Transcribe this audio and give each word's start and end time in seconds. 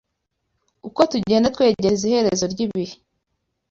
Uko 0.87 1.01
tugenda 1.11 1.53
twegereza 1.55 2.03
iherezo 2.09 2.45
ry’ibihe, 2.53 2.95